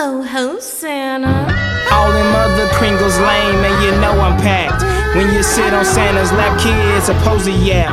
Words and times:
Ho 0.00 0.22
ho 0.22 0.58
Santa. 0.60 1.28
All 1.92 2.10
them 2.12 2.34
other 2.34 2.68
Kringles 2.68 3.18
lame, 3.18 3.64
and 3.64 3.84
you 3.84 3.90
know 4.00 4.20
I'm 4.20 4.40
packed. 4.40 4.82
When 5.16 5.34
you 5.34 5.42
sit 5.42 5.74
on 5.74 5.84
Santa's 5.84 6.32
lap, 6.32 6.58
kids 6.60 7.06
supposed 7.06 7.46
to 7.46 7.52
yap. 7.52 7.90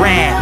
Rap. 0.00 0.40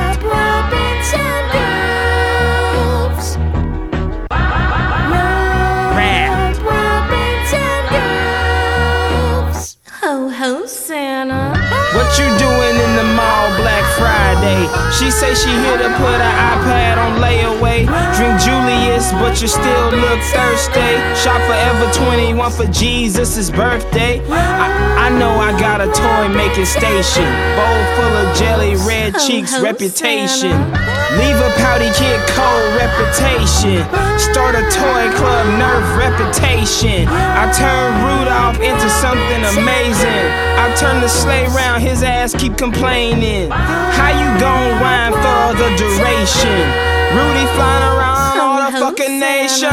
She 14.98 15.12
say 15.12 15.32
she 15.32 15.50
here 15.50 15.78
to 15.78 15.90
put 15.94 16.18
her 16.18 16.34
iPad 16.50 16.98
on 16.98 17.22
layaway. 17.22 17.86
Drink 18.18 18.34
Julius, 18.42 19.12
but 19.12 19.40
you 19.40 19.46
still 19.46 19.90
look 19.94 20.20
thirsty. 20.34 20.90
Shop 21.14 21.40
Forever 21.46 21.86
21 22.10 22.50
for 22.50 22.66
Jesus' 22.66 23.48
birthday. 23.48 24.20
I, 24.28 25.06
I 25.06 25.18
know 25.18 25.30
I 25.38 25.52
got 25.60 25.80
a 25.80 25.86
toy 25.86 26.34
making 26.34 26.66
station. 26.66 27.30
Bowl 27.54 27.80
full 27.94 28.14
of 28.26 28.36
jelly, 28.36 28.74
red 28.90 29.14
cheeks, 29.20 29.60
reputation. 29.60 30.50
Santa. 30.50 30.98
Leave 31.16 31.40
a 31.40 31.50
pouty 31.62 31.88
kid 31.94 32.20
cold 32.34 32.68
reputation. 32.76 33.80
Start 34.18 34.56
a 34.56 34.66
toy 34.68 35.08
club, 35.16 35.46
nerf 35.62 35.96
reputation. 35.96 37.06
I 37.08 37.46
turn 37.54 38.04
Rudolph 38.48 38.64
into 38.64 38.88
something 38.88 39.44
amazing. 39.60 40.24
I 40.56 40.74
turn 40.78 41.00
the 41.00 41.08
sleigh 41.08 41.46
round, 41.48 41.82
his 41.82 42.02
ass 42.02 42.34
keep 42.34 42.56
complaining. 42.56 43.50
How 43.50 44.08
you 44.08 44.40
gon' 44.40 44.80
whine 44.80 45.12
for 45.12 45.52
the 45.58 45.68
duration? 45.76 46.64
Rudy 47.12 47.46
flying 47.56 47.84
around 47.92 48.40
all 48.40 48.70
the 48.70 48.78
fucking 48.78 49.20
nation. 49.20 49.68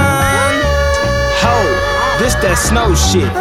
Ho, 1.39 1.55
this 2.19 2.35
that 2.43 2.57
snow 2.57 2.93
shit. 2.95 3.31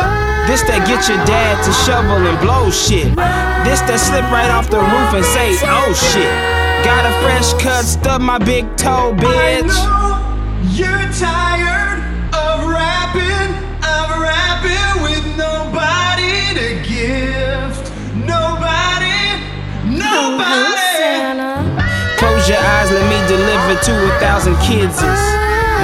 This 0.46 0.62
that 0.68 0.86
get 0.86 1.08
your 1.08 1.18
dad 1.26 1.58
to 1.64 1.72
shovel 1.82 2.26
and 2.26 2.38
blow 2.40 2.70
shit. 2.70 3.08
This 3.64 3.80
that 3.90 3.98
slip 3.98 4.24
right 4.30 4.50
off 4.50 4.70
the 4.70 4.78
roof 4.78 5.14
and 5.14 5.24
say, 5.24 5.56
oh 5.66 5.92
shit. 5.94 6.30
Got 6.84 7.06
a 7.06 7.12
fresh 7.24 7.54
cut, 7.62 7.84
stub 7.84 8.20
my 8.20 8.38
big 8.38 8.64
toe, 8.76 9.14
bitch. 9.16 9.74
You're 10.76 11.10
tired 11.12 11.53
Santa. 20.96 21.62
Close 22.18 22.48
your 22.48 22.58
eyes, 22.58 22.90
let 22.90 23.04
me 23.10 23.18
deliver 23.28 23.74
to 23.82 23.92
a 23.92 24.18
thousand 24.20 24.56
kids. 24.58 25.02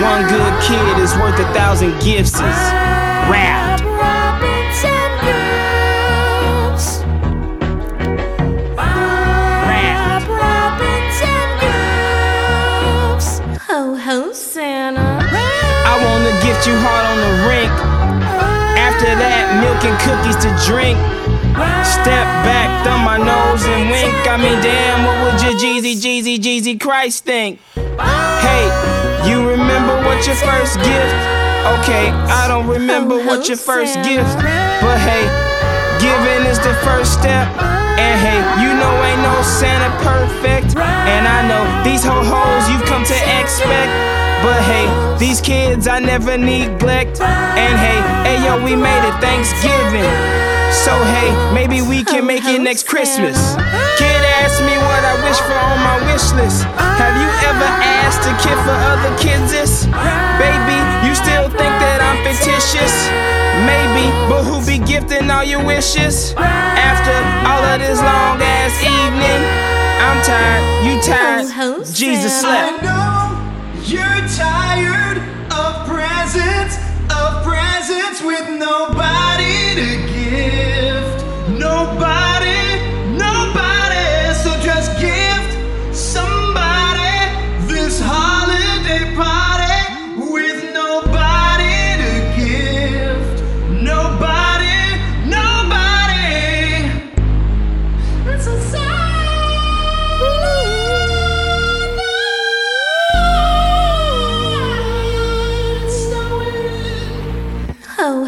One 0.01 0.23
good 0.29 0.55
kid 0.63 0.99
is 0.99 1.15
worth 1.17 1.39
a 1.39 1.45
thousand 1.53 1.99
gifts. 2.01 2.41
Rap. 2.41 3.81
Rabbits 3.81 4.85
and 4.85 5.13
doves. 5.27 7.05
Rap. 9.69 10.23
Rabbits 10.29 11.21
and 11.23 11.51
doves. 11.61 13.29
Ho 13.69 13.95
ho 13.95 14.33
Santa. 14.33 15.21
I 15.85 15.95
wanna 16.05 16.33
gift 16.47 16.67
you 16.67 16.77
hard 16.79 17.05
on 17.13 17.19
the 17.21 17.33
rink. 17.51 17.73
After 18.79 19.11
that, 19.21 19.61
milk 19.61 19.85
and 19.85 19.99
cookies 20.01 20.37
to 20.45 20.51
drink. 20.65 20.99
Step 21.85 22.25
back, 22.47 22.69
thumb 22.85 23.05
my 23.05 23.19
nose 23.19 23.65
and 23.67 23.91
wink. 23.91 24.00
I 24.31 24.37
mean, 24.37 24.63
damn, 24.63 25.03
what 25.03 25.19
would 25.27 25.43
your 25.43 25.59
Jeezy, 25.59 25.99
Jeezy, 25.99 26.39
Jeezy 26.39 26.79
Christ 26.79 27.25
think? 27.25 27.59
Hey, 27.75 28.63
you 29.27 29.43
remember 29.43 29.99
what 30.07 30.25
your 30.25 30.39
first 30.39 30.79
gift? 30.87 31.19
Okay, 31.83 32.15
I 32.31 32.47
don't 32.47 32.69
remember 32.69 33.17
oh, 33.19 33.27
what 33.27 33.49
your 33.49 33.57
first 33.57 33.97
gift. 34.07 34.31
But 34.79 35.03
hey, 35.03 35.27
giving 35.99 36.47
is 36.47 36.63
the 36.63 36.79
first 36.87 37.19
step. 37.19 37.51
And 37.99 38.17
hey, 38.23 38.39
you 38.63 38.71
know 38.79 38.95
ain't 39.03 39.19
no 39.19 39.35
Santa 39.43 39.91
perfect. 39.99 40.79
And 40.79 41.27
I 41.27 41.43
know 41.51 41.67
these 41.83 42.05
ho 42.05 42.23
hos 42.23 42.71
you've 42.71 42.87
come 42.87 43.03
to 43.03 43.19
expect. 43.43 43.91
But 44.47 44.63
hey, 44.63 44.87
these 45.19 45.41
kids 45.41 45.89
I 45.89 45.99
never 45.99 46.39
neglect. 46.39 47.21
And 47.21 47.75
hey, 47.83 47.99
hey 48.23 48.47
yo, 48.47 48.63
we 48.63 48.77
made 48.77 49.09
it 49.11 49.21
Thanksgiving. 49.21 50.40
So 50.81 50.97
hey, 51.13 51.29
maybe 51.53 51.83
we 51.83 52.03
can 52.03 52.25
make 52.27 52.45
it 52.45 52.61
next 52.61 52.89
Christmas. 52.89 53.37
Kid 54.01 54.21
asked 54.41 54.63
me 54.65 54.73
what 54.89 55.03
I 55.05 55.15
wish 55.29 55.37
for 55.45 55.53
on 55.53 55.79
my 55.85 55.99
wish 56.09 56.33
list. 56.33 56.65
Have 56.97 57.17
you 57.21 57.29
ever 57.49 57.69
asked 58.01 58.25
a 58.25 58.33
kid 58.41 58.57
for 58.65 58.73
other 58.73 59.13
kids 59.21 59.53
this? 59.53 59.85
Baby, 60.41 60.79
you 61.05 61.13
still 61.15 61.53
think 61.53 61.75
that 61.85 62.01
I'm 62.01 62.17
fictitious? 62.25 62.95
Maybe, 63.69 64.09
but 64.33 64.43
who 64.49 64.65
be 64.65 64.81
gifting 64.81 65.31
all 65.31 65.45
your 65.45 65.63
wishes? 65.63 66.33
After 66.39 67.13
all 67.45 67.61
of 67.61 67.81
this 67.81 68.01
long 68.01 68.41
ass 68.41 68.73
evening, 68.81 69.41
I'm 70.01 70.19
tired, 70.25 70.65
you 70.89 70.97
Ho, 70.97 71.45
ho, 71.45 71.85
tired. 71.85 71.95
Jesus 71.95 72.41
Santa. 72.41 72.81
I 72.81 72.89
know 72.89 73.85
you're 73.85 74.25
tired 74.33 75.19
of 75.53 75.87
presents, 75.87 76.81
of 77.21 77.43
presents 77.45 78.23
with 78.23 78.49
nobody 78.49 79.75
to 79.75 79.91
gift. 80.13 80.90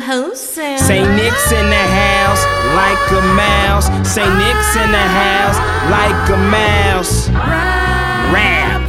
Ho 0.02 0.30
ho 0.30 0.34
Saint 0.34 1.14
Nick's 1.14 1.52
in 1.52 1.70
the 1.70 1.76
house 1.76 2.44
like 2.74 3.12
a 3.12 3.22
mouse. 3.36 3.86
Saint 4.02 4.34
Nick's 4.36 4.74
in 4.74 4.90
the 4.90 4.98
house 4.98 5.58
like 5.90 6.28
a 6.28 6.38
mouse. 6.50 7.28
Rap. 8.34 8.81